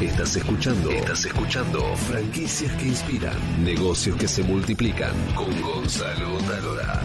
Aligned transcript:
Estás 0.00 0.36
escuchando. 0.36 0.90
Estás 0.90 1.24
escuchando. 1.24 1.80
Franquicias 1.96 2.70
que 2.74 2.88
inspiran. 2.88 3.64
Negocios 3.64 4.14
que 4.18 4.28
se 4.28 4.42
multiplican. 4.42 5.14
Con 5.34 5.58
Gonzalo 5.62 6.36
Talora. 6.46 7.02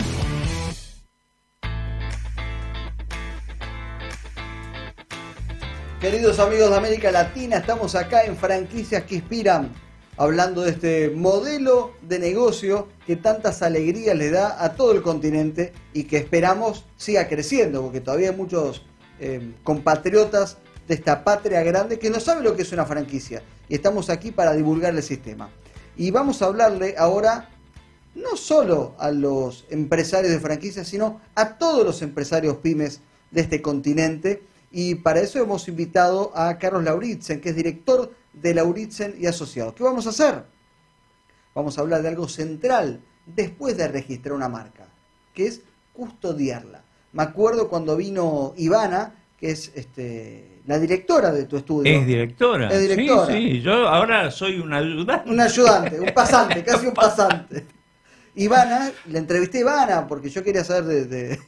Queridos 6.02 6.38
amigos 6.40 6.70
de 6.70 6.76
América 6.76 7.12
Latina, 7.12 7.58
estamos 7.58 7.96
acá 7.96 8.26
en 8.26 8.36
Franquicias 8.36 9.04
que 9.04 9.16
Inspiran, 9.16 9.72
hablando 10.18 10.64
de 10.64 10.72
este 10.72 11.12
modelo 11.12 11.94
de 12.02 12.20
negocio 12.20 12.90
que 13.08 13.16
tantas 13.16 13.62
alegrías 13.62 14.18
le 14.18 14.32
da 14.32 14.62
a 14.62 14.74
todo 14.74 14.92
el 14.92 15.02
continente 15.02 15.72
y 15.94 16.04
que 16.04 16.18
esperamos 16.18 16.84
siga 16.98 17.30
creciendo, 17.30 17.84
porque 17.84 18.02
todavía 18.02 18.32
hay 18.32 18.36
muchos 18.36 18.82
eh, 19.20 19.54
compatriotas 19.64 20.58
de 20.88 20.94
esta 20.94 21.24
patria 21.24 21.64
grande 21.64 22.00
que 22.00 22.10
no 22.10 22.20
saben 22.20 22.44
lo 22.44 22.56
que 22.56 22.64
es 22.64 22.72
una 22.72 22.86
franquicia. 22.86 23.42
Y 23.70 23.76
estamos 23.76 24.10
aquí 24.10 24.32
para 24.32 24.54
divulgar 24.54 24.96
el 24.96 25.04
sistema. 25.04 25.50
Y 25.96 26.12
vamos 26.12 26.42
a 26.42 26.46
hablarle 26.46 26.96
ahora 26.98 27.50
no 28.16 28.36
solo 28.36 28.96
a 28.98 29.12
los 29.12 29.66
empresarios 29.70 30.32
de 30.32 30.40
franquicias, 30.40 30.88
sino 30.88 31.22
a 31.36 31.58
todos 31.58 31.86
los 31.86 32.02
empresarios 32.02 32.58
pymes 32.58 33.02
de 33.32 33.42
este 33.42 33.62
continente 33.62 34.44
y 34.72 34.96
para 34.96 35.20
eso 35.20 35.40
hemos 35.40 35.68
invitado 35.68 36.32
a 36.34 36.58
Carlos 36.58 36.84
Lauritzen, 36.84 37.42
que 37.42 37.50
es 37.50 37.56
director 37.56 38.14
de 38.34 38.54
Lauritzen 38.54 39.16
y 39.20 39.26
Asociados. 39.26 39.74
¿Qué 39.74 39.84
vamos 39.84 40.08
a 40.08 40.12
hacer? 40.12 40.46
Vamos 41.54 41.78
a 41.78 41.82
hablar 41.82 42.02
de 42.02 42.08
algo 42.08 42.30
central 42.30 43.02
después 43.26 43.76
de 43.76 43.90
registrar 43.90 44.34
una 44.34 44.48
marca, 44.48 44.88
que 45.34 45.48
es 45.48 45.62
custodiarla. 45.94 46.84
Me 47.12 47.24
acuerdo 47.24 47.68
cuando 47.68 47.98
vino 47.98 48.54
Ivana, 48.56 49.16
que 49.42 49.50
es 49.50 49.72
este, 49.74 50.62
la 50.68 50.78
directora 50.78 51.32
de 51.32 51.46
tu 51.46 51.58
estudio. 51.58 51.92
Es 51.92 52.06
directora. 52.06 52.70
Es 52.70 52.80
directora. 52.80 53.26
Sí, 53.34 53.54
sí, 53.54 53.62
yo 53.62 53.88
ahora 53.88 54.30
soy 54.30 54.60
un 54.60 54.72
ayudante. 54.72 55.30
Un 55.32 55.42
ayudante, 55.42 56.00
un 56.00 56.14
pasante, 56.14 56.64
casi 56.64 56.86
un 56.86 56.94
pasante. 56.94 57.66
Ivana, 58.36 58.92
la 59.08 59.18
entrevisté 59.18 59.58
a 59.58 59.62
Ivana 59.62 60.08
porque 60.08 60.30
yo 60.30 60.44
quería 60.44 60.64
saber 60.64 60.86
de, 60.86 61.06
de, 61.06 61.40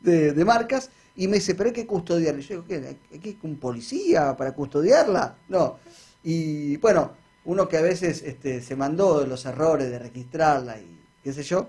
de, 0.00 0.32
de 0.32 0.44
marcas 0.46 0.90
y 1.14 1.28
me 1.28 1.34
dice, 1.34 1.54
pero 1.54 1.68
hay 1.68 1.74
que 1.74 1.86
custodiarla. 1.86 2.40
Y 2.40 2.44
yo 2.44 2.62
digo, 2.62 2.64
¿qué? 2.66 2.96
¿Hay 3.12 3.18
que 3.18 3.36
un 3.42 3.58
policía 3.58 4.34
para 4.34 4.52
custodiarla? 4.52 5.36
No. 5.48 5.80
Y 6.24 6.78
bueno, 6.78 7.12
uno 7.44 7.68
que 7.68 7.76
a 7.76 7.82
veces 7.82 8.22
este, 8.22 8.62
se 8.62 8.74
mandó 8.74 9.20
de 9.20 9.26
los 9.26 9.44
errores 9.44 9.90
de 9.90 9.98
registrarla 9.98 10.78
y 10.78 10.98
qué 11.22 11.32
sé 11.34 11.42
yo. 11.42 11.68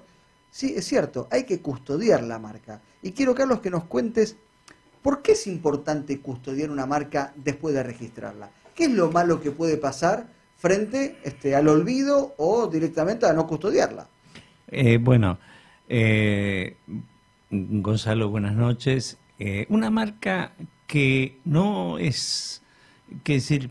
Sí, 0.49 0.73
es 0.77 0.85
cierto, 0.85 1.27
hay 1.31 1.43
que 1.43 1.59
custodiar 1.61 2.23
la 2.23 2.39
marca. 2.39 2.81
Y 3.01 3.11
quiero, 3.11 3.35
Carlos, 3.35 3.59
que 3.59 3.71
nos 3.71 3.85
cuentes 3.85 4.37
por 5.03 5.21
qué 5.21 5.33
es 5.33 5.45
importante 5.45 6.19
custodiar 6.19 6.71
una 6.71 6.87
marca 6.87 7.33
después 7.35 7.75
de 7.75 7.83
registrarla. 7.83 8.49
¿Qué 8.73 8.85
es 8.85 8.91
lo 8.91 9.11
malo 9.11 9.41
que 9.41 9.51
puede 9.51 9.77
pasar 9.77 10.27
frente 10.57 11.17
este, 11.23 11.55
al 11.55 11.67
olvido 11.67 12.33
o 12.37 12.67
directamente 12.67 13.27
a 13.27 13.33
no 13.33 13.45
custodiarla? 13.45 14.07
Eh, 14.67 14.97
bueno, 14.97 15.37
eh, 15.87 16.77
Gonzalo, 17.51 18.29
buenas 18.29 18.55
noches. 18.55 19.17
Eh, 19.37 19.67
una 19.69 19.91
marca 19.91 20.53
que 20.87 21.37
no 21.43 21.97
es, 21.97 22.63
que 23.23 23.33
decir, 23.33 23.69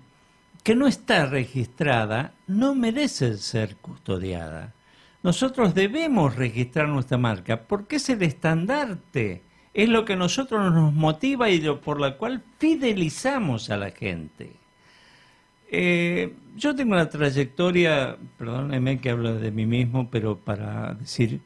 que 0.62 0.74
no 0.74 0.86
está 0.86 1.26
registrada, 1.26 2.34
no 2.46 2.74
merece 2.74 3.38
ser 3.38 3.76
custodiada. 3.76 4.74
Nosotros 5.22 5.74
debemos 5.74 6.36
registrar 6.36 6.88
nuestra 6.88 7.16
marca 7.16 7.62
porque 7.62 7.96
es 7.96 8.08
el 8.10 8.22
estandarte, 8.22 9.42
es 9.74 9.88
lo 9.88 10.04
que 10.04 10.16
nosotros 10.16 10.72
nos 10.72 10.92
motiva 10.92 11.50
y 11.50 11.60
lo, 11.60 11.80
por 11.80 12.00
la 12.00 12.16
cual 12.16 12.42
fidelizamos 12.58 13.70
a 13.70 13.76
la 13.76 13.90
gente. 13.90 14.52
Eh, 15.70 16.34
yo 16.56 16.74
tengo 16.76 16.92
una 16.92 17.08
trayectoria, 17.08 18.16
perdónenme 18.36 19.00
que 19.00 19.10
hablo 19.10 19.34
de 19.34 19.50
mí 19.50 19.64
mismo, 19.64 20.10
pero 20.10 20.36
para 20.36 20.94
decir, 20.94 21.40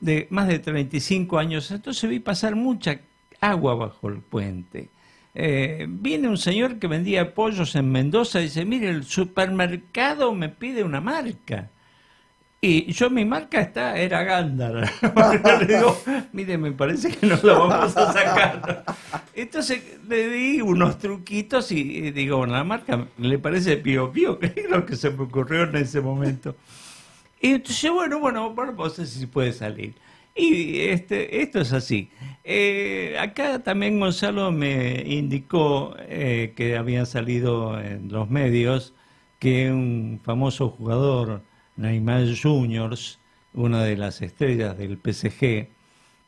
de 0.00 0.26
más 0.30 0.48
de 0.48 0.58
35 0.58 1.38
años, 1.38 1.70
entonces 1.70 2.08
vi 2.08 2.20
pasar 2.20 2.54
mucha 2.56 3.00
agua 3.40 3.74
bajo 3.74 4.08
el 4.08 4.20
puente. 4.20 4.90
Eh, 5.34 5.86
viene 5.88 6.28
un 6.28 6.36
señor 6.36 6.78
que 6.78 6.88
vendía 6.88 7.34
pollos 7.34 7.74
en 7.76 7.90
Mendoza 7.90 8.40
y 8.40 8.44
dice, 8.44 8.64
mire, 8.64 8.90
el 8.90 9.04
supermercado 9.04 10.34
me 10.34 10.50
pide 10.50 10.82
una 10.82 11.00
marca. 11.00 11.70
Y 12.62 12.92
yo 12.92 13.08
mi 13.08 13.24
marca 13.24 13.62
está, 13.62 13.96
era 13.96 14.22
Gándara. 14.22 14.92
le 15.60 15.66
digo, 15.66 15.98
mire, 16.32 16.58
me 16.58 16.72
parece 16.72 17.10
que 17.10 17.26
no 17.26 17.38
lo 17.42 17.68
vamos 17.68 17.96
a 17.96 18.12
sacar. 18.12 18.84
Entonces 19.34 19.82
le 20.06 20.28
di 20.28 20.60
unos 20.60 20.98
truquitos 20.98 21.72
y, 21.72 22.10
digo, 22.10 22.36
bueno, 22.36 22.52
la 22.52 22.64
marca 22.64 23.06
le 23.16 23.38
parece 23.38 23.78
pío 23.78 24.12
pío, 24.12 24.38
que 24.40 24.52
es 24.54 24.68
lo 24.68 24.84
que 24.84 24.94
se 24.94 25.10
me 25.10 25.22
ocurrió 25.22 25.62
en 25.62 25.76
ese 25.76 26.02
momento. 26.02 26.54
Y 27.40 27.52
entonces, 27.52 27.90
bueno, 27.90 28.20
bueno, 28.20 28.50
bueno, 28.50 28.72
no 28.72 28.90
sé 28.90 29.06
si 29.06 29.24
puede 29.26 29.54
salir. 29.54 29.94
Y 30.34 30.80
este, 30.80 31.40
esto 31.40 31.60
es 31.60 31.72
así. 31.72 32.10
Eh, 32.44 33.16
acá 33.18 33.60
también 33.60 33.98
Gonzalo 33.98 34.52
me 34.52 35.02
indicó 35.06 35.94
eh, 35.98 36.52
que 36.56 36.76
habían 36.76 37.06
salido 37.06 37.80
en 37.80 38.12
los 38.12 38.28
medios 38.28 38.92
que 39.38 39.72
un 39.72 40.20
famoso 40.22 40.68
jugador, 40.68 41.42
Neymar 41.80 42.26
Juniors, 42.40 43.18
una 43.54 43.82
de 43.82 43.96
las 43.96 44.22
estrellas 44.22 44.76
del 44.76 44.98
PSG, 44.98 45.68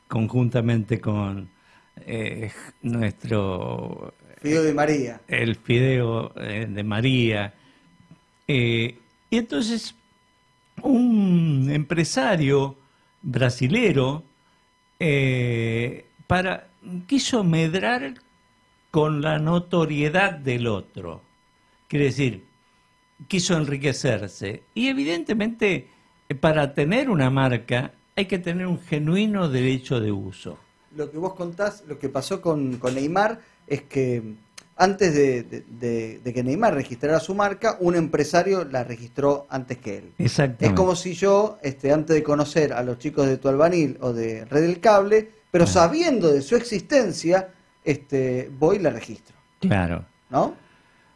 conjuntamente 0.08 1.00
con 1.00 1.48
eh, 2.06 2.50
nuestro... 2.82 4.14
Fideo 4.40 4.62
de 4.64 4.74
María. 4.74 5.20
El 5.28 5.54
Fideo 5.56 6.30
de 6.30 6.82
María. 6.82 7.54
y 8.48 8.96
entonces 9.30 9.94
un 10.82 11.70
empresario 11.70 12.76
brasilero 13.22 14.24
eh, 14.98 16.06
para, 16.26 16.68
quiso 17.06 17.44
medrar 17.44 18.14
con 18.90 19.22
la 19.22 19.38
notoriedad 19.38 20.32
del 20.32 20.66
otro. 20.66 21.22
Quiere 21.88 22.06
decir, 22.06 22.44
quiso 23.28 23.56
enriquecerse. 23.56 24.62
Y 24.74 24.88
evidentemente, 24.88 25.88
eh, 26.28 26.34
para 26.34 26.74
tener 26.74 27.10
una 27.10 27.30
marca 27.30 27.92
hay 28.16 28.26
que 28.26 28.38
tener 28.38 28.66
un 28.66 28.80
genuino 28.80 29.48
derecho 29.48 30.00
de 30.00 30.12
uso. 30.12 30.58
Lo 30.94 31.10
que 31.10 31.18
vos 31.18 31.34
contás, 31.34 31.84
lo 31.86 31.98
que 31.98 32.08
pasó 32.08 32.40
con, 32.42 32.76
con 32.76 32.94
Neymar 32.94 33.40
es 33.66 33.82
que 33.82 34.22
antes 34.76 35.14
de, 35.14 36.22
que 36.24 36.42
Neymar 36.42 36.74
registrara 36.74 37.20
su 37.20 37.34
marca, 37.34 37.76
un 37.80 37.94
empresario 37.94 38.64
la 38.64 38.84
registró 38.84 39.46
antes 39.48 39.78
que 39.78 39.98
él. 39.98 40.12
Exactamente. 40.18 40.66
Es 40.66 40.72
como 40.72 40.96
si 40.96 41.14
yo, 41.14 41.58
este, 41.62 41.92
antes 41.92 42.16
de 42.16 42.22
conocer 42.22 42.72
a 42.72 42.82
los 42.82 42.98
chicos 42.98 43.26
de 43.26 43.36
Tu 43.36 43.48
Albanil 43.48 43.96
o 44.00 44.12
de 44.12 44.44
Red 44.44 44.62
del 44.62 44.80
Cable, 44.80 45.30
pero 45.50 45.66
sabiendo 45.66 46.32
de 46.32 46.42
su 46.42 46.56
existencia, 46.56 47.50
este, 47.84 48.50
voy 48.58 48.76
y 48.76 48.78
la 48.80 48.90
registro. 48.90 49.36
Claro. 49.60 50.04
¿No? 50.30 50.54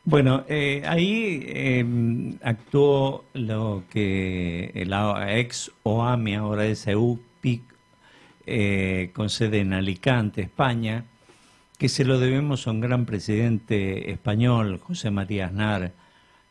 Bueno, 0.09 0.45
eh, 0.49 0.85
ahí 0.87 1.43
em, 1.49 2.39
actuó 2.41 3.25
lo 3.35 3.83
que 3.91 4.85
la 4.87 5.37
ex 5.37 5.73
OAMI, 5.83 6.35
ahora 6.37 6.65
es 6.67 6.87
EUPIC, 6.87 7.63
eh, 8.47 9.11
con 9.15 9.31
sede 9.31 9.59
en 9.59 9.73
Alicante, 9.73 10.43
España, 10.43 11.07
que 11.77 11.89
se 11.89 12.05
lo 12.05 12.21
debemos 12.21 12.69
a 12.69 12.71
un 12.71 12.81
gran 12.81 13.05
presidente 13.05 14.13
español, 14.13 14.79
José 14.79 15.11
María 15.11 15.47
Aznar, 15.47 15.93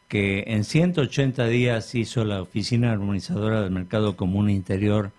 que 0.09 0.43
en 0.47 0.65
180 0.65 1.47
días 1.47 1.95
hizo 1.95 2.25
la 2.25 2.41
Oficina 2.41 2.91
Armonizadora 2.91 3.61
del 3.61 3.71
Mercado 3.71 4.17
Común 4.17 4.49
Interior 4.49 5.11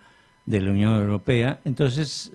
de 0.45 0.61
la 0.61 0.71
Unión 0.71 0.93
Europea. 0.95 1.59
Entonces, 1.65 2.31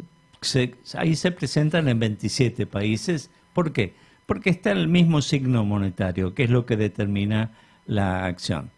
ahí 0.97 1.15
se 1.15 1.31
presentan 1.31 1.87
en 1.87 2.01
27 2.01 2.67
países. 2.67 3.31
¿Por 3.55 3.73
qué? 3.73 3.95
Porque 4.33 4.49
está 4.49 4.73
el 4.73 4.89
mismo 4.89 5.21
signo 5.21 5.63
monetario, 5.63 6.35
que 6.35 6.45
es 6.45 6.49
lo 6.49 6.65
que 6.65 6.79
determina 6.79 7.51
la 7.85 8.25
acción. 8.25 8.71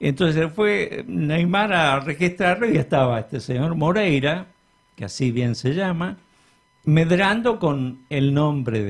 Entonces 0.00 0.52
fue 0.52 1.02
Neymar 1.08 1.72
a 1.72 2.00
registrarlo 2.00 2.70
y 2.70 2.76
estaba 2.76 3.18
este 3.18 3.40
señor 3.40 3.74
Moreira, 3.74 4.48
que 4.96 5.06
así 5.06 5.30
bien 5.30 5.54
se 5.54 5.72
llama, 5.72 6.18
medrando 6.84 7.58
con 7.58 8.00
el 8.10 8.34
nombre 8.34 8.84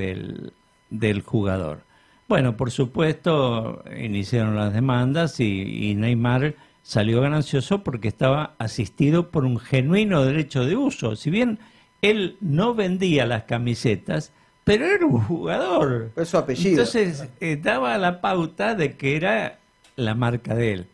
del, 0.91 1.23
jugador. 1.23 1.83
Bueno, 2.27 2.57
por 2.57 2.73
supuesto, 2.73 3.85
iniciaron 3.97 4.57
las 4.57 4.73
demandas 4.73 5.39
y, 5.39 5.95
Neymar 5.95 6.57
salió 6.83 7.21
ganancioso 7.21 7.85
porque 7.85 8.09
estaba 8.09 8.57
asistido 8.59 9.31
por 9.31 9.45
un 9.45 9.61
genuino 9.61 10.25
derecho 10.25 10.65
de 10.65 10.75
uso. 10.75 11.15
Si 11.15 11.31
bien 11.31 11.61
él 12.03 12.39
no 12.41 12.75
vendía 12.75 13.25
las 13.25 13.45
camisetas, 13.45 14.33
pero 14.69 14.85
era 14.85 15.07
un 15.07 15.21
jugador. 15.23 16.13
Es 16.15 16.29
su 16.29 16.37
apellido. 16.37 16.71
Entonces 16.71 17.27
eh, 17.41 17.57
daba 17.57 17.97
la 17.97 18.21
pauta 18.21 18.75
de 18.75 18.97
que 18.99 19.17
era 19.17 19.59
la 19.97 20.15
marca 20.15 20.55
de 20.55 20.73
él. 20.73 20.87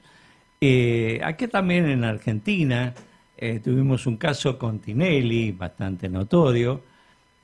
Eh, 0.60 1.20
aquí 1.24 1.48
también 1.48 1.86
en 1.86 2.04
Argentina 2.04 2.94
eh, 3.36 3.58
tuvimos 3.58 4.06
un 4.06 4.16
caso 4.16 4.58
con 4.58 4.78
Tinelli, 4.78 5.50
bastante 5.50 6.08
notorio, 6.08 6.82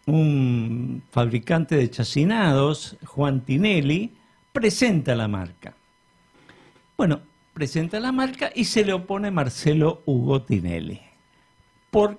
un 0.06 1.02
fabricante 1.10 1.74
de 1.74 1.90
chacinados, 1.90 2.96
Juan 3.04 3.40
Tinelli, 3.40 4.14
presenta 4.52 5.16
la 5.16 5.26
marca. 5.26 5.74
Bueno, 6.96 7.22
presenta 7.52 7.98
la 7.98 8.12
marca 8.12 8.52
y 8.54 8.66
se 8.66 8.84
le 8.84 8.92
opone 8.92 9.32
Marcelo 9.32 10.02
Hugo 10.06 10.42
Tinelli. 10.42 11.00
Por 11.90 12.18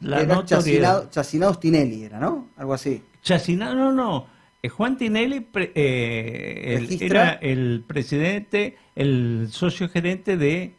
la 0.00 0.20
era 0.22 0.34
notoriedad. 0.36 1.10
Chacinados 1.10 1.60
Tinelli, 1.60 2.04
era, 2.04 2.18
¿no? 2.20 2.48
Algo 2.56 2.74
así. 2.74 3.02
Chacinado, 3.22 3.74
no, 3.74 3.92
no. 3.92 4.26
Eh, 4.62 4.68
Juan 4.68 4.96
Tinelli 4.96 5.40
pre- 5.40 5.72
eh, 5.74 6.74
el- 6.76 7.02
era 7.02 7.32
el 7.34 7.84
presidente, 7.86 8.76
el 8.96 9.48
socio 9.50 9.88
gerente 9.88 10.36
de 10.36 10.72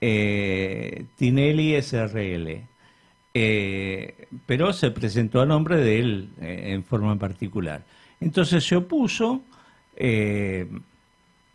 eh, 0.00 1.04
Tinelli 1.16 1.74
SRL. 1.76 2.62
Eh, 3.34 4.26
pero 4.46 4.72
se 4.72 4.90
presentó 4.90 5.40
a 5.40 5.46
nombre 5.46 5.76
de 5.78 5.98
él 6.00 6.28
en 6.40 6.84
forma 6.84 7.18
particular. 7.18 7.82
Entonces 8.20 8.64
se 8.64 8.76
opuso. 8.76 9.42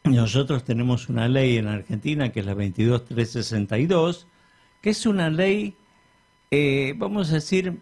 nosotros 0.03 0.63
tenemos 0.63 1.09
una 1.09 1.27
ley 1.27 1.57
en 1.57 1.67
Argentina 1.67 2.29
que 2.31 2.39
es 2.39 2.45
la 2.45 2.53
22362, 2.55 4.25
que 4.81 4.89
es 4.91 5.05
una 5.05 5.29
ley, 5.29 5.75
eh, 6.51 6.93
vamos 6.97 7.31
a 7.31 7.35
decir, 7.35 7.79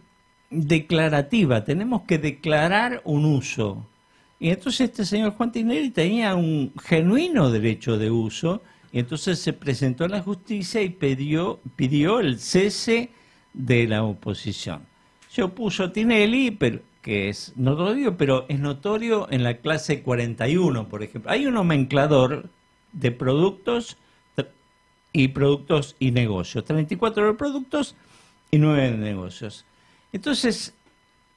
declarativa. 0.49 1.63
Tenemos 1.63 2.03
que 2.03 2.17
declarar 2.17 3.01
un 3.05 3.25
uso. 3.25 3.85
Y 4.39 4.49
entonces 4.49 4.89
este 4.89 5.05
señor 5.05 5.31
Juan 5.31 5.51
Tinelli 5.51 5.91
tenía 5.91 6.35
un 6.35 6.73
genuino 6.83 7.49
derecho 7.49 7.97
de 7.97 8.11
uso 8.11 8.61
y 8.91 8.99
entonces 8.99 9.39
se 9.39 9.53
presentó 9.53 10.05
a 10.05 10.09
la 10.09 10.21
justicia 10.21 10.81
y 10.81 10.89
pidió, 10.89 11.59
pidió 11.75 12.19
el 12.19 12.39
cese 12.39 13.11
de 13.53 13.87
la 13.87 14.03
oposición. 14.03 14.81
Se 15.29 15.43
opuso 15.43 15.91
Tinelli, 15.91 16.51
pero, 16.51 16.79
que 17.01 17.29
es 17.29 17.53
notorio, 17.55 18.17
pero 18.17 18.45
es 18.49 18.59
notorio 18.59 19.27
en 19.29 19.43
la 19.43 19.57
clase 19.57 20.01
41, 20.01 20.87
por 20.87 21.03
ejemplo. 21.03 21.31
Hay 21.31 21.45
un 21.45 21.55
nomenclador 21.55 22.49
de 22.93 23.11
productos 23.11 23.97
y 25.11 25.29
productos 25.29 25.95
y 25.99 26.11
negocios. 26.11 26.65
34 26.65 27.27
de 27.27 27.33
productos 27.33 27.95
y 28.51 28.57
9 28.57 28.91
de 28.91 28.97
negocios. 28.97 29.65
Entonces, 30.11 30.73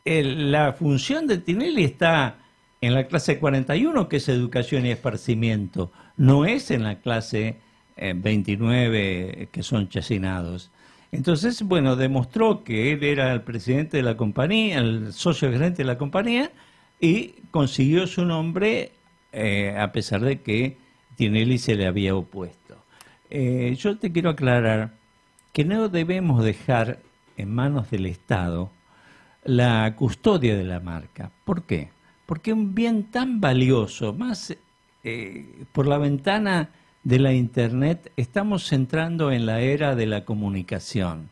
la 0.05 0.73
función 0.73 1.27
de 1.27 1.39
Tinelli 1.39 1.85
está 1.85 2.39
en 2.81 2.95
la 2.95 3.09
clase 3.09 3.39
41, 3.39 4.09
que 4.09 4.17
es 4.17 4.29
educación 4.29 4.87
y 4.87 4.91
esparcimiento, 4.91 5.91
no 6.17 6.45
es 6.45 6.71
en 6.71 6.85
la 6.85 7.01
clase 7.01 7.57
eh, 7.97 8.15
29, 8.17 9.49
que 9.51 9.63
son 9.63 9.89
chacinados. 9.89 10.71
Entonces, 11.11 11.63
bueno, 11.63 11.97
demostró 11.97 12.63
que 12.63 12.93
él 12.93 13.03
era 13.03 13.33
el 13.33 13.43
presidente 13.43 13.97
de 13.97 14.03
la 14.03 14.17
compañía, 14.17 14.79
el 14.79 15.13
socio 15.13 15.51
gerente 15.51 15.79
de 15.79 15.87
la 15.87 15.99
compañía, 15.99 16.53
y 17.01 17.35
consiguió 17.51 18.07
su 18.07 18.25
nombre 18.25 18.93
eh, 19.33 19.75
a 19.79 19.93
pesar 19.93 20.21
de 20.21 20.41
que 20.41 20.77
Tinelli 21.17 21.59
se 21.59 21.77
le 21.77 21.87
había 21.87 22.15
opuesto. 22.15 22.77
Eh, 23.31 23.77
yo 23.79 23.99
te 23.99 24.13
quiero 24.13 24.31
aclarar 24.31 24.98
que 25.59 25.65
no 25.65 25.89
debemos 25.89 26.45
dejar 26.45 27.01
en 27.37 27.53
manos 27.53 27.91
del 27.91 28.07
Estado 28.07 28.71
la 29.43 29.93
custodia 29.97 30.57
de 30.57 30.63
la 30.63 30.79
marca. 30.79 31.33
¿Por 31.45 31.65
qué? 31.65 31.91
Porque 32.27 32.53
un 32.53 32.77
bien 32.77 33.11
tan 33.11 33.41
valioso, 33.41 34.13
más 34.13 34.57
eh, 35.03 35.65
por 35.73 35.89
la 35.89 35.99
ventana 35.99 36.71
de 37.03 37.19
la 37.19 37.33
Internet, 37.33 38.13
estamos 38.17 38.73
entrando 38.73 39.33
en 39.33 39.47
la 39.47 39.61
era 39.61 39.97
de 39.97 40.07
la 40.07 40.25
comunicación. 40.25 41.29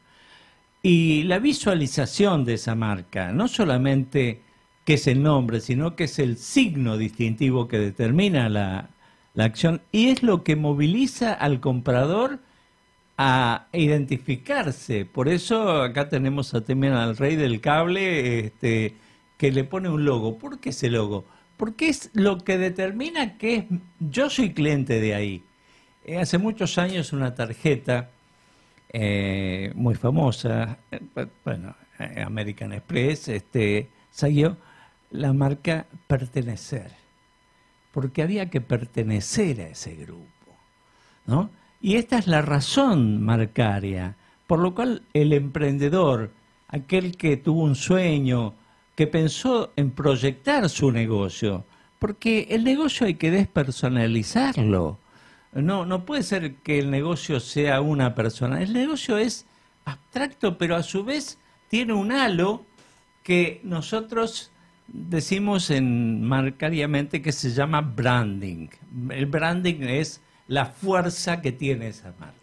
Y 0.83 1.23
la 1.23 1.39
visualización 1.39 2.45
de 2.45 2.55
esa 2.55 2.75
marca, 2.75 3.31
no 3.31 3.47
solamente 3.47 4.43
que 4.85 4.95
es 4.95 5.07
el 5.07 5.23
nombre, 5.23 5.61
sino 5.61 5.95
que 5.95 6.03
es 6.03 6.19
el 6.19 6.37
signo 6.37 6.99
distintivo 6.99 7.69
que 7.69 7.79
determina 7.79 8.49
la, 8.49 8.91
la 9.35 9.45
acción 9.45 9.83
y 9.93 10.09
es 10.09 10.25
lo 10.25 10.43
que 10.43 10.57
moviliza 10.57 11.33
al 11.33 11.61
comprador 11.61 12.41
a 13.19 13.69
identificarse. 13.73 15.05
Por 15.05 15.29
eso 15.29 15.83
acá 15.83 16.09
tenemos 16.09 16.55
a 16.55 16.63
también 16.63 16.93
al 16.93 17.17
rey 17.17 17.37
del 17.37 17.61
cable 17.61 18.41
este, 18.41 18.95
que 19.39 19.53
le 19.53 19.65
pone 19.65 19.89
un 19.89 20.05
logo. 20.05 20.39
¿Por 20.39 20.61
qué 20.61 20.71
ese 20.71 20.91
logo? 20.91 21.25
Porque 21.57 21.89
es 21.89 22.11
lo 22.13 22.39
que 22.39 22.59
determina 22.59 23.39
que 23.39 23.57
es, 23.57 23.65
yo 23.99 24.29
soy 24.29 24.53
cliente 24.53 25.01
de 25.01 25.15
ahí. 25.15 25.43
Eh, 26.05 26.19
hace 26.19 26.39
muchos 26.39 26.79
años 26.79 27.13
una 27.13 27.35
tarjeta 27.35 28.11
eh, 28.93 29.73
muy 29.75 29.95
famosa, 29.95 30.79
eh, 30.91 31.01
bueno, 31.45 31.75
American 32.25 32.75
Express, 32.75 33.29
este, 33.29 33.89
salió 34.11 34.59
la 35.11 35.33
marca 35.33 35.87
pertenecer, 36.07 36.93
porque 37.93 38.23
había 38.23 38.51
que 38.51 38.61
pertenecer 38.61 39.61
a 39.63 39.69
ese 39.69 39.95
grupo, 39.95 40.27
¿no? 41.27 41.51
Y 41.87 41.95
esta 41.95 42.19
es 42.19 42.27
la 42.27 42.43
razón 42.43 43.23
marcaria, 43.23 44.17
por 44.49 44.59
lo 44.59 44.75
cual 44.75 45.03
el 45.15 45.33
emprendedor, 45.33 46.33
aquel 46.67 47.17
que 47.17 47.37
tuvo 47.37 47.63
un 47.63 47.77
sueño, 47.77 48.55
que 48.97 49.07
pensó 49.07 49.73
en 49.77 49.93
proyectar 49.93 50.69
su 50.69 50.91
negocio, 50.91 51.65
porque 52.01 52.49
el 52.51 52.65
negocio 52.65 53.07
hay 53.07 53.15
que 53.15 53.31
despersonalizarlo. 53.31 54.99
No, 55.53 55.87
no 55.87 56.05
puede 56.05 56.25
ser 56.25 56.57
que 56.57 56.81
el 56.81 56.91
negocio 56.91 57.39
sea 57.39 57.81
una 57.81 58.17
persona. 58.17 58.61
El 58.61 58.73
negocio 58.73 59.17
es 59.17 59.47
abstracto, 59.85 60.59
pero 60.59 60.75
a 60.75 60.83
su 60.83 61.05
vez 61.05 61.39
tiene 61.69 61.93
un 61.93 62.11
halo 62.11 62.65
que 63.23 63.61
nosotros 63.63 64.51
decimos 64.89 65.71
en 65.71 66.25
marcariamente 66.25 67.23
que 67.23 67.31
se 67.31 67.53
llama 67.53 67.81
branding. 67.81 68.71
El 69.11 69.27
branding 69.27 69.83
es 69.83 70.21
la 70.49 70.67
fuerza 70.67 71.41
que 71.43 71.53
tiene 71.53 71.89
esa 71.89 72.15
marca. 72.19 72.35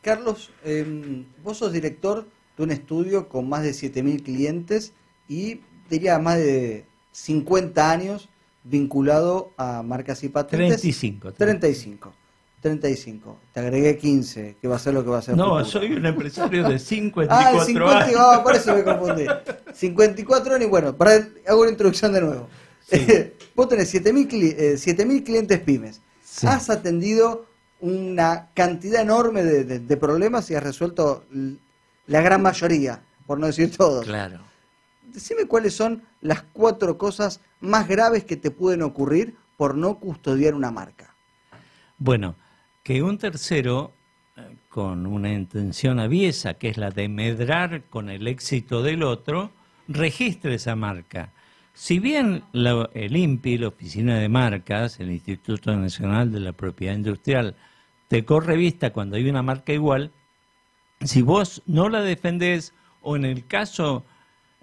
Carlos, 0.00 0.50
eh, 0.64 1.24
vos 1.44 1.58
sos 1.58 1.72
director 1.72 2.26
de 2.56 2.62
un 2.62 2.70
estudio 2.70 3.28
con 3.28 3.48
más 3.48 3.62
de 3.62 3.70
7.000 3.70 4.22
clientes 4.22 4.92
y 5.28 5.60
diría 5.88 6.18
más 6.18 6.38
de 6.38 6.84
50 7.12 7.90
años 7.90 8.28
vinculado 8.64 9.50
a 9.56 9.82
marcas 9.82 10.22
y 10.24 10.28
patentes. 10.28 10.80
35. 10.80 11.32
35. 11.32 12.12
35. 12.60 13.38
Te 13.52 13.60
agregué 13.60 13.98
15, 13.98 14.56
que 14.60 14.68
va 14.68 14.76
a 14.76 14.78
ser 14.78 14.94
lo 14.94 15.02
que 15.04 15.10
va 15.10 15.18
a 15.18 15.22
ser. 15.22 15.36
No, 15.36 15.44
futuro. 15.58 15.64
soy 15.64 15.92
un 15.94 16.06
empresario 16.06 16.68
de 16.68 16.78
54 16.78 17.36
Ah, 17.58 17.60
el 17.60 17.66
50, 17.66 17.98
años. 18.04 18.16
ah, 18.20 18.40
por 18.42 18.54
eso 18.54 18.74
me 18.76 18.84
confundí. 18.84 19.24
54 19.74 20.54
años 20.54 20.66
y 20.66 20.70
bueno, 20.70 20.96
para, 20.96 21.12
hago 21.48 21.60
una 21.62 21.70
introducción 21.70 22.12
de 22.12 22.20
nuevo. 22.20 22.48
Sí. 22.88 22.98
Vos 23.54 23.68
tenés 23.68 23.92
7.000 23.94 24.28
cli- 24.28 24.54
eh, 24.56 24.74
7.000 24.76 25.24
clientes 25.24 25.58
pymes. 25.60 26.00
Sí. 26.34 26.46
Has 26.46 26.70
atendido 26.70 27.44
una 27.80 28.48
cantidad 28.54 29.02
enorme 29.02 29.42
de, 29.42 29.64
de- 29.64 29.80
de 29.80 29.96
problemas 29.98 30.50
y 30.50 30.54
has 30.54 30.62
resuelto 30.62 31.26
la 32.06 32.20
gran 32.22 32.40
mayoría, 32.40 33.02
por 33.26 33.38
no 33.38 33.46
decir 33.48 33.76
todos. 33.76 34.06
Claro. 34.06 34.40
Decime 35.12 35.44
cuáles 35.46 35.74
son 35.76 36.02
las 36.22 36.42
cuatro 36.54 36.96
cosas 36.96 37.40
más 37.60 37.86
graves 37.86 38.24
que 38.24 38.36
te 38.38 38.50
pueden 38.50 38.80
ocurrir 38.82 39.36
por 39.58 39.74
no 39.76 39.98
custodiar 39.98 40.54
una 40.54 40.70
marca. 40.70 41.14
Bueno, 41.98 42.34
que 42.82 43.02
un 43.02 43.18
tercero, 43.18 43.92
eh, 44.36 44.56
con 44.70 45.04
una 45.06 45.30
intención 45.34 46.00
aviesa, 46.00 46.54
que 46.54 46.70
es 46.70 46.78
la 46.78 46.90
de 46.90 47.08
medrar 47.10 47.82
con 47.90 48.08
el 48.08 48.26
éxito 48.26 48.82
del 48.82 49.02
otro, 49.02 49.50
registre 49.86 50.54
esa 50.54 50.76
marca. 50.76 51.30
Si 51.74 51.98
bien 51.98 52.44
la- 52.52 52.90
el 52.94 53.16
INPI, 53.16 53.58
la 53.58 53.68
Oficina 53.68 54.18
de 54.18 54.28
Marcas, 54.28 55.00
el 55.00 55.10
Instituto 55.10 55.74
Nacional 55.76 56.30
de 56.30 56.40
la 56.40 56.52
Propiedad 56.52 56.94
Industrial, 56.94 57.54
te 58.08 58.24
corre 58.24 58.56
vista 58.56 58.90
cuando 58.92 59.16
hay 59.16 59.28
una 59.28 59.42
marca 59.42 59.72
igual, 59.72 60.10
si 61.00 61.22
vos 61.22 61.62
no 61.66 61.88
la 61.88 62.02
defendés 62.02 62.74
o 63.00 63.16
en 63.16 63.24
el 63.24 63.46
caso 63.46 64.04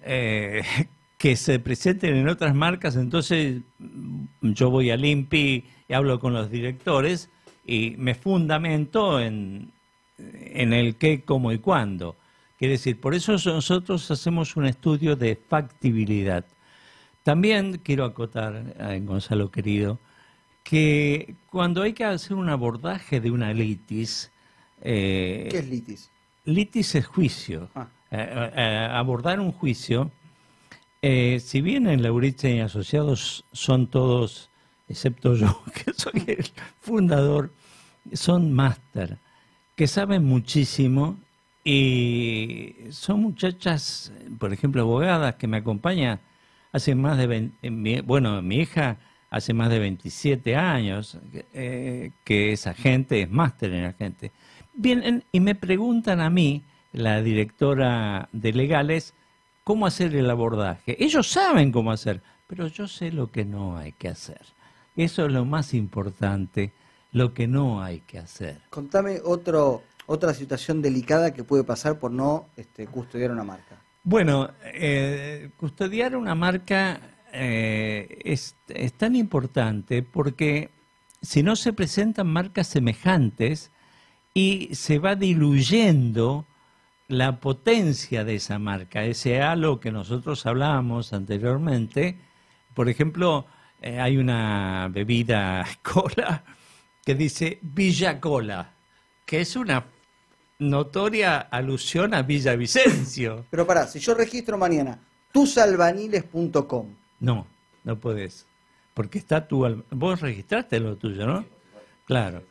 eh, 0.03 0.61
que 1.17 1.35
se 1.35 1.59
presenten 1.59 2.15
en 2.15 2.29
otras 2.29 2.55
marcas, 2.55 2.95
entonces 2.95 3.61
mm, 3.79 4.51
yo 4.53 4.69
voy 4.69 4.91
al 4.91 5.03
INPI 5.03 5.65
y 5.89 5.93
hablo 5.93 6.19
con 6.19 6.33
los 6.33 6.49
directores 6.51 7.29
y 7.65 7.95
me 7.97 8.13
fundamento 8.15 9.19
en, 9.19 9.71
en 10.17 10.73
el 10.73 10.95
qué, 10.95 11.21
cómo 11.21 11.51
y 11.51 11.57
cuándo. 11.57 12.15
Quiere 12.57 12.73
decir, 12.73 12.99
por 12.99 13.15
eso 13.15 13.31
nosotros 13.33 14.09
hacemos 14.11 14.55
un 14.55 14.65
estudio 14.65 15.15
de 15.15 15.35
factibilidad. 15.35 16.45
También 17.23 17.79
quiero 17.83 18.05
acotar, 18.05 18.73
eh, 18.79 19.01
Gonzalo 19.03 19.51
querido, 19.51 19.99
que 20.63 21.35
cuando 21.49 21.81
hay 21.81 21.93
que 21.93 22.05
hacer 22.05 22.35
un 22.35 22.49
abordaje 22.49 23.19
de 23.19 23.31
una 23.31 23.53
litis, 23.53 24.31
eh, 24.81 25.47
¿Qué 25.51 25.59
es 25.59 25.67
litis? 25.67 26.11
litis 26.45 26.95
es 26.95 27.05
juicio. 27.05 27.69
Ah. 27.75 27.87
Eh, 28.11 28.87
abordar 28.91 29.39
un 29.39 29.51
juicio, 29.51 30.11
si 31.01 31.61
bien 31.61 31.87
en 31.87 32.01
Lauritzen 32.01 32.55
y 32.55 32.61
Asociados 32.61 33.45
son 33.51 33.87
todos, 33.87 34.49
excepto 34.87 35.35
yo, 35.35 35.63
que 35.85 35.93
soy 35.93 36.23
el 36.25 36.49
fundador, 36.81 37.51
son 38.13 38.51
máster, 38.51 39.19
que 39.75 39.85
saben 39.87 40.25
muchísimo 40.25 41.19
y 41.63 42.75
son 42.89 43.21
muchachas, 43.21 44.11
por 44.39 44.51
ejemplo, 44.53 44.81
abogadas 44.81 45.35
que 45.35 45.47
me 45.47 45.57
acompañan 45.57 46.19
hace 46.71 46.95
más 46.95 47.17
de 47.17 47.27
20, 47.27 47.69
mi- 47.71 48.01
bueno, 48.01 48.41
mi 48.41 48.57
hija 48.57 48.97
hace 49.29 49.53
más 49.53 49.69
de 49.69 49.79
27 49.79 50.55
años 50.55 51.17
eh, 51.53 52.11
que 52.23 52.51
es 52.53 52.67
agente, 52.67 53.21
es 53.21 53.29
máster 53.31 53.73
en 53.73 53.85
agente. 53.85 54.31
Vienen 54.73 55.23
y 55.31 55.39
me 55.39 55.55
preguntan 55.55 56.19
a 56.21 56.29
mí, 56.29 56.63
la 56.93 57.21
directora 57.21 58.29
de 58.31 58.53
legales, 58.53 59.13
cómo 59.63 59.85
hacer 59.85 60.15
el 60.15 60.29
abordaje. 60.29 60.95
Ellos 61.03 61.27
saben 61.27 61.71
cómo 61.71 61.91
hacer, 61.91 62.21
pero 62.47 62.67
yo 62.67 62.87
sé 62.87 63.11
lo 63.11 63.31
que 63.31 63.45
no 63.45 63.77
hay 63.77 63.91
que 63.91 64.07
hacer. 64.07 64.41
Eso 64.95 65.25
es 65.27 65.31
lo 65.31 65.45
más 65.45 65.73
importante, 65.75 66.71
lo 67.11 67.33
que 67.33 67.47
no 67.47 67.83
hay 67.83 67.99
que 68.01 68.17
hacer. 68.19 68.59
Contame 68.71 69.19
otro, 69.23 69.83
otra 70.07 70.33
situación 70.33 70.81
delicada 70.81 71.31
que 71.33 71.43
puede 71.43 71.63
pasar 71.63 71.99
por 71.99 72.09
no 72.11 72.47
este, 72.57 72.87
custodiar 72.87 73.31
una 73.31 73.43
marca. 73.43 73.77
Bueno, 74.03 74.49
eh, 74.63 75.49
custodiar 75.57 76.15
una 76.15 76.33
marca 76.33 77.01
eh, 77.33 78.19
es, 78.23 78.55
tan 78.97 79.15
importante 79.15 80.03
porque 80.03 80.69
si 81.21 81.43
no 81.43 81.55
se 81.55 81.73
presentan 81.73 82.27
marcas 82.27 82.67
semejantes 82.67 83.71
y 84.33 84.69
se 84.73 84.99
va 84.99 85.15
diluyendo 85.15 86.45
la 87.07 87.39
potencia 87.39 88.23
de 88.23 88.35
esa 88.35 88.57
marca, 88.57 89.03
ese 89.03 89.41
halo 89.41 89.79
que 89.79 89.91
nosotros 89.91 90.45
hablábamos 90.45 91.11
anteriormente. 91.11 92.19
Por 92.73 92.87
ejemplo, 92.87 93.47
eh, 93.81 93.99
hay 93.99 94.17
una 94.17 94.87
bebida 94.91 95.65
cola 95.81 96.43
que 97.03 97.15
dice 97.15 97.59
Villa 97.61 98.19
Cola, 98.19 98.71
que 99.25 99.41
es 99.41 99.55
una 99.55 99.83
notoria 100.59 101.39
alusión 101.39 102.13
a 102.13 102.21
Villavicencio. 102.21 103.45
Pero 103.49 103.65
pará, 103.65 103.87
si 103.87 103.99
yo 103.99 104.13
registro 104.13 104.57
mañana 104.57 104.99
tusalbaniles.com. 105.31 106.87
No, 107.21 107.47
no 107.83 107.99
puedes. 107.99 108.45
Porque 108.93 109.17
está 109.17 109.47
tu. 109.47 109.83
Vos 109.91 110.21
registraste 110.21 110.79
lo 110.79 110.97
tuyo, 110.97 111.25
¿no? 111.25 111.45
Claro. 112.05 112.43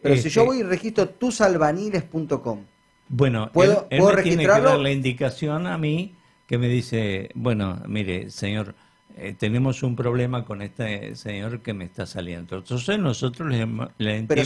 Pero 0.00 0.16
si 0.16 0.22
yo 0.22 0.42
este 0.42 0.46
voy 0.46 0.58
y 0.58 0.62
registro 0.64 1.08
tusalbaniles.com. 1.08 2.64
Bueno, 3.08 3.50
¿puedo, 3.52 3.86
él, 3.90 4.02
me 4.02 4.22
tiene 4.22 4.42
que 4.42 4.48
dar 4.48 4.78
la 4.78 4.90
indicación 4.90 5.66
a 5.66 5.78
mí 5.78 6.14
que 6.46 6.58
me 6.58 6.68
dice: 6.68 7.30
bueno, 7.34 7.80
mire, 7.86 8.30
señor. 8.30 8.74
Eh, 9.14 9.34
tenemos 9.38 9.82
un 9.82 9.94
problema 9.94 10.46
con 10.46 10.62
este 10.62 11.14
señor 11.16 11.60
que 11.60 11.74
me 11.74 11.84
está 11.84 12.06
saliendo. 12.06 12.56
Entonces 12.56 12.98
nosotros 12.98 13.46
le, 13.46 13.68
le 13.98 14.22
pero 14.22 14.42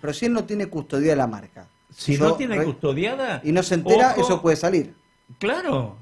pero 0.00 0.14
si 0.14 0.24
él 0.24 0.32
no 0.32 0.44
tiene 0.44 0.68
custodia 0.68 1.10
de 1.10 1.16
la 1.16 1.26
marca. 1.26 1.68
Si 1.90 2.16
no 2.16 2.34
tiene 2.34 2.62
custodiada. 2.62 3.40
Y 3.44 3.52
no 3.52 3.62
se 3.62 3.74
entera, 3.74 4.12
eso 4.12 4.40
puede 4.40 4.56
salir. 4.56 4.94
Claro. 5.38 5.96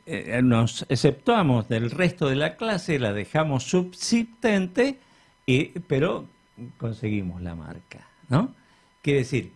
eh, 0.06 0.40
nos 0.42 0.86
exceptuamos 0.88 1.68
del 1.68 1.90
resto 1.90 2.28
de 2.28 2.36
la 2.36 2.56
clase, 2.56 2.98
la 2.98 3.12
dejamos 3.12 3.64
subsistente, 3.64 4.98
y, 5.46 5.78
pero 5.80 6.26
conseguimos 6.76 7.42
la 7.42 7.54
marca, 7.54 8.06
¿no? 8.28 8.54
Quiere 9.02 9.20
decir, 9.20 9.52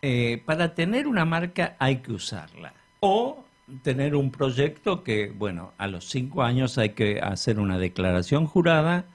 eh, 0.00 0.42
para 0.44 0.74
tener 0.74 1.06
una 1.06 1.24
marca 1.24 1.76
hay 1.78 1.96
que 1.96 2.12
usarla. 2.12 2.74
O 3.00 3.44
tener 3.82 4.14
un 4.14 4.30
proyecto 4.30 5.02
que, 5.02 5.30
bueno, 5.30 5.72
a 5.78 5.86
los 5.86 6.08
cinco 6.08 6.42
años 6.42 6.78
hay 6.78 6.90
que 6.90 7.20
hacer 7.20 7.58
una 7.58 7.78
declaración 7.78 8.46
jurada 8.46 9.06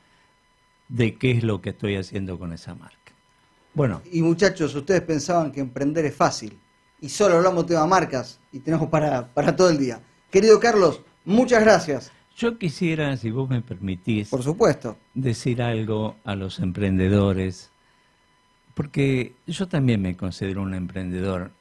de 0.87 1.15
qué 1.15 1.31
es 1.31 1.43
lo 1.43 1.61
que 1.61 1.69
estoy 1.69 1.95
haciendo 1.95 2.39
con 2.39 2.53
esa 2.53 2.73
marca. 2.73 2.97
Bueno. 3.73 4.01
Y 4.11 4.21
muchachos, 4.21 4.73
ustedes 4.73 5.01
pensaban 5.01 5.51
que 5.51 5.59
emprender 5.59 6.05
es 6.05 6.15
fácil 6.15 6.57
y 6.99 7.09
solo 7.09 7.35
hablamos 7.35 7.67
de 7.67 7.77
marcas 7.87 8.39
y 8.51 8.59
tenemos 8.59 8.89
para, 8.89 9.27
para 9.27 9.55
todo 9.55 9.69
el 9.69 9.77
día. 9.77 10.01
Querido 10.31 10.59
Carlos, 10.59 11.01
muchas 11.25 11.61
gracias. 11.61 12.11
Yo 12.35 12.57
quisiera, 12.57 13.17
si 13.17 13.31
vos 13.31 13.49
me 13.49 13.61
permitís, 13.61 14.29
por 14.29 14.43
supuesto, 14.43 14.97
decir 15.13 15.61
algo 15.61 16.15
a 16.23 16.35
los 16.35 16.59
emprendedores, 16.59 17.71
porque 18.75 19.33
yo 19.47 19.67
también 19.67 20.01
me 20.01 20.15
considero 20.15 20.61
un 20.61 20.75
emprendedor 20.75 21.51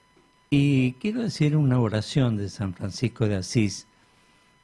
y 0.51 0.93
quiero 0.95 1.23
decir 1.23 1.57
una 1.57 1.81
oración 1.81 2.37
de 2.37 2.51
San 2.51 2.75
Francisco 2.75 3.27
de 3.27 3.37
Asís 3.37 3.87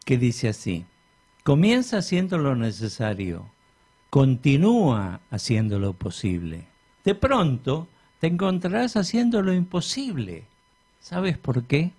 que 0.04 0.18
dice 0.18 0.48
así, 0.48 0.84
comienza 1.44 1.98
haciendo 1.98 2.36
lo 2.36 2.54
necesario, 2.54 3.50
continúa 4.10 5.20
haciendo 5.30 5.78
lo 5.78 5.94
posible. 5.94 6.66
De 7.04 7.14
pronto 7.14 7.88
te 8.20 8.26
encontrarás 8.26 8.96
haciendo 8.96 9.42
lo 9.42 9.54
imposible 9.54 10.44
¿Sabes 11.02 11.36
por 11.36 11.64
qué? 11.64 11.90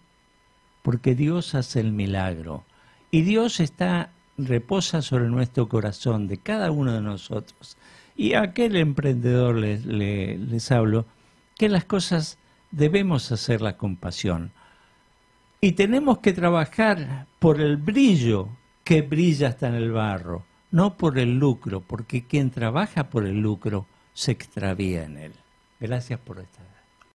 Porque 0.81 1.13
Dios 1.13 1.55
hace 1.55 1.81
el 1.81 1.91
milagro 1.91 2.63
y 3.11 3.23
Dios 3.23 3.59
está 3.59 4.11
reposa 4.37 5.01
sobre 5.01 5.27
nuestro 5.27 5.67
corazón 5.67 6.29
de 6.29 6.37
cada 6.37 6.71
uno 6.71 6.93
de 6.93 7.01
nosotros. 7.01 7.75
Y 8.15 8.33
a 8.33 8.43
aquel 8.43 8.77
emprendedor 8.77 9.55
les, 9.55 9.85
les, 9.85 10.71
hablo 10.71 11.05
que 11.57 11.67
las 11.67 11.83
cosas 11.83 12.37
debemos 12.71 13.29
hacerlas 13.33 13.73
con 13.73 13.97
pasión. 13.97 14.51
Y 15.59 15.73
tenemos 15.73 16.19
que 16.19 16.31
trabajar 16.31 17.27
por 17.39 17.59
el 17.59 17.75
brillo 17.75 18.47
que 18.85 19.01
brilla 19.01 19.49
hasta 19.49 19.67
en 19.67 19.75
el 19.75 19.91
barro, 19.91 20.45
no 20.71 20.95
por 20.95 21.19
el 21.19 21.39
lucro, 21.39 21.81
porque 21.81 22.25
quien 22.25 22.51
trabaja 22.51 23.09
por 23.09 23.25
el 23.25 23.41
lucro 23.41 23.85
se 24.13 24.31
extravía 24.31 25.03
en 25.03 25.17
él. 25.17 25.33
Gracias 25.81 26.19
por 26.21 26.39
estar. 26.39 26.72